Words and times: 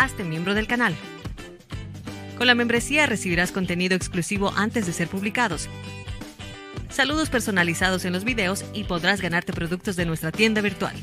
hazte 0.00 0.24
miembro 0.24 0.54
del 0.54 0.66
canal. 0.66 0.96
Con 2.38 2.46
la 2.46 2.54
membresía 2.54 3.04
recibirás 3.04 3.52
contenido 3.52 3.94
exclusivo 3.94 4.50
antes 4.56 4.86
de 4.86 4.94
ser 4.94 5.08
publicados, 5.08 5.68
saludos 6.88 7.28
personalizados 7.28 8.06
en 8.06 8.14
los 8.14 8.24
videos 8.24 8.64
y 8.72 8.84
podrás 8.84 9.20
ganarte 9.20 9.52
productos 9.52 9.96
de 9.96 10.06
nuestra 10.06 10.32
tienda 10.32 10.62
virtual. 10.62 10.96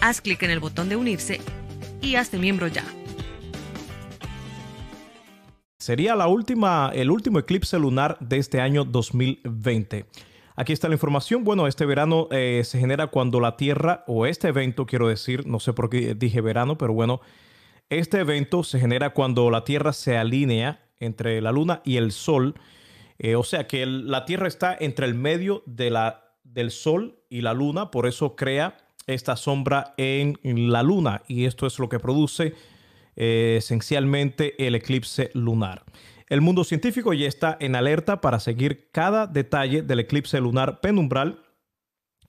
Haz 0.00 0.22
clic 0.22 0.42
en 0.44 0.50
el 0.50 0.60
botón 0.60 0.88
de 0.88 0.96
unirse 0.96 1.42
y 2.00 2.14
hazte 2.14 2.38
miembro 2.38 2.68
ya. 2.68 2.84
Sería 5.78 6.16
la 6.16 6.26
última, 6.26 6.90
el 6.94 7.10
último 7.10 7.38
eclipse 7.38 7.78
lunar 7.78 8.16
de 8.20 8.38
este 8.38 8.62
año 8.62 8.86
2020. 8.86 10.06
Aquí 10.56 10.72
está 10.72 10.88
la 10.88 10.94
información. 10.94 11.44
Bueno, 11.44 11.66
este 11.66 11.84
verano 11.84 12.28
eh, 12.30 12.62
se 12.64 12.78
genera 12.78 13.08
cuando 13.08 13.40
la 13.40 13.58
Tierra, 13.58 14.04
o 14.06 14.24
este 14.24 14.48
evento, 14.48 14.86
quiero 14.86 15.06
decir, 15.08 15.46
no 15.46 15.60
sé 15.60 15.74
por 15.74 15.90
qué 15.90 16.14
dije 16.14 16.40
verano, 16.40 16.78
pero 16.78 16.94
bueno, 16.94 17.20
este 17.90 18.20
evento 18.20 18.62
se 18.62 18.78
genera 18.78 19.10
cuando 19.10 19.50
la 19.50 19.64
Tierra 19.64 19.92
se 19.92 20.16
alinea 20.16 20.80
entre 21.00 21.40
la 21.40 21.52
Luna 21.52 21.80
y 21.84 21.96
el 21.96 22.12
Sol. 22.12 22.54
Eh, 23.18 23.34
o 23.34 23.44
sea 23.44 23.66
que 23.66 23.86
la 23.86 24.24
Tierra 24.24 24.48
está 24.48 24.76
entre 24.78 25.06
el 25.06 25.14
medio 25.14 25.62
de 25.66 25.90
la, 25.90 26.32
del 26.44 26.70
Sol 26.70 27.18
y 27.28 27.40
la 27.40 27.54
Luna, 27.54 27.90
por 27.90 28.06
eso 28.06 28.36
crea 28.36 28.76
esta 29.06 29.36
sombra 29.36 29.94
en 29.96 30.38
la 30.44 30.82
Luna 30.82 31.22
y 31.26 31.46
esto 31.46 31.66
es 31.66 31.78
lo 31.78 31.88
que 31.88 31.98
produce 31.98 32.54
eh, 33.16 33.56
esencialmente 33.58 34.66
el 34.66 34.74
eclipse 34.74 35.30
lunar. 35.34 35.82
El 36.28 36.42
mundo 36.42 36.62
científico 36.62 37.14
ya 37.14 37.26
está 37.26 37.56
en 37.58 37.74
alerta 37.74 38.20
para 38.20 38.38
seguir 38.38 38.90
cada 38.92 39.26
detalle 39.26 39.82
del 39.82 40.00
eclipse 40.00 40.38
lunar 40.40 40.80
penumbral 40.80 41.42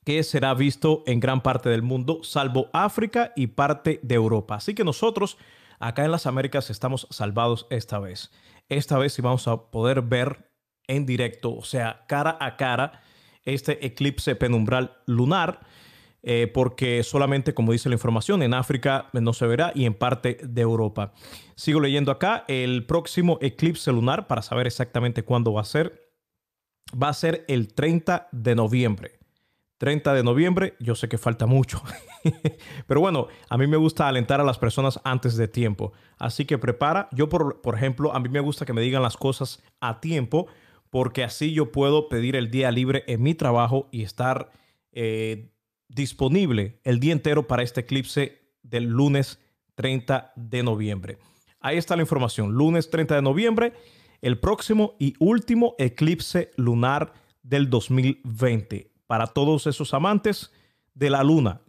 que 0.09 0.23
será 0.23 0.55
visto 0.55 1.03
en 1.05 1.19
gran 1.19 1.41
parte 1.41 1.69
del 1.69 1.83
mundo, 1.83 2.21
salvo 2.23 2.71
África 2.73 3.31
y 3.35 3.45
parte 3.45 3.99
de 4.01 4.15
Europa. 4.15 4.55
Así 4.55 4.73
que 4.73 4.83
nosotros 4.83 5.37
acá 5.79 6.03
en 6.03 6.09
las 6.09 6.25
Américas 6.25 6.71
estamos 6.71 7.05
salvados 7.11 7.67
esta 7.69 7.99
vez. 7.99 8.31
Esta 8.69 8.97
vez 8.97 9.13
sí 9.13 9.21
vamos 9.21 9.47
a 9.47 9.69
poder 9.69 10.01
ver 10.01 10.49
en 10.87 11.05
directo, 11.05 11.55
o 11.55 11.63
sea, 11.63 12.05
cara 12.07 12.39
a 12.41 12.57
cara, 12.57 13.03
este 13.43 13.85
eclipse 13.85 14.35
penumbral 14.35 14.97
lunar. 15.05 15.59
Eh, 16.23 16.49
porque 16.51 17.03
solamente, 17.03 17.53
como 17.53 17.71
dice 17.71 17.87
la 17.87 17.93
información, 17.93 18.41
en 18.41 18.55
África 18.55 19.09
no 19.13 19.31
se 19.31 19.45
verá 19.45 19.71
y 19.75 19.85
en 19.85 19.93
parte 19.93 20.39
de 20.41 20.61
Europa. 20.63 21.13
Sigo 21.53 21.79
leyendo 21.81 22.11
acá, 22.11 22.45
el 22.47 22.83
próximo 22.87 23.37
eclipse 23.41 23.91
lunar, 23.91 24.25
para 24.25 24.41
saber 24.41 24.65
exactamente 24.65 25.21
cuándo 25.21 25.53
va 25.53 25.61
a 25.61 25.65
ser, 25.65 26.11
va 26.91 27.09
a 27.09 27.13
ser 27.13 27.45
el 27.47 27.71
30 27.75 28.29
de 28.31 28.55
noviembre. 28.55 29.18
30 29.79 30.13
de 30.13 30.23
noviembre, 30.23 30.75
yo 30.81 30.93
sé 30.93 31.07
que 31.07 31.17
falta 31.17 31.45
mucho, 31.45 31.81
pero 32.87 32.99
bueno, 32.99 33.27
a 33.47 33.57
mí 33.57 33.65
me 33.65 33.77
gusta 33.77 34.09
alentar 34.09 34.41
a 34.41 34.43
las 34.43 34.57
personas 34.57 34.99
antes 35.05 35.37
de 35.37 35.47
tiempo, 35.47 35.93
así 36.17 36.43
que 36.43 36.57
prepara, 36.57 37.07
yo 37.13 37.29
por, 37.29 37.61
por 37.61 37.75
ejemplo, 37.75 38.13
a 38.13 38.19
mí 38.19 38.27
me 38.27 38.41
gusta 38.41 38.65
que 38.65 38.73
me 38.73 38.81
digan 38.81 39.01
las 39.01 39.15
cosas 39.15 39.63
a 39.79 40.01
tiempo, 40.01 40.47
porque 40.89 41.23
así 41.23 41.53
yo 41.53 41.71
puedo 41.71 42.09
pedir 42.09 42.35
el 42.35 42.51
día 42.51 42.71
libre 42.71 43.05
en 43.07 43.23
mi 43.23 43.35
trabajo 43.35 43.87
y 43.89 44.03
estar 44.03 44.51
eh, 44.91 45.53
disponible 45.87 46.81
el 46.83 46.99
día 46.99 47.13
entero 47.13 47.47
para 47.47 47.63
este 47.63 47.81
eclipse 47.81 48.41
del 48.63 48.83
lunes 48.83 49.39
30 49.75 50.33
de 50.35 50.61
noviembre. 50.61 51.19
Ahí 51.61 51.77
está 51.77 51.95
la 51.95 52.01
información, 52.01 52.51
lunes 52.51 52.89
30 52.89 53.15
de 53.15 53.21
noviembre, 53.21 53.73
el 54.21 54.39
próximo 54.39 54.95
y 54.99 55.13
último 55.19 55.75
eclipse 55.77 56.51
lunar 56.57 57.13
del 57.43 57.69
2020 57.69 58.98
para 59.09 59.25
todos 59.25 59.65
esos 59.65 59.95
amantes 59.95 60.53
de 60.93 61.09
la 61.09 61.23
luna, 61.23 61.61